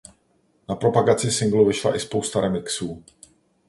[0.69, 3.03] Na propagaci singlu vyšla i spousta remixů.